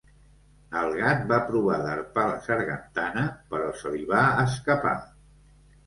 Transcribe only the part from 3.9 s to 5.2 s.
li va escapar.